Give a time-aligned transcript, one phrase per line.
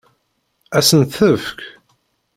[0.77, 1.59] Ad sen-tt-tefk?